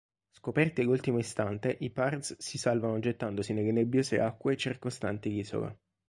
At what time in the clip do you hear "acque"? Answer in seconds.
4.19-4.57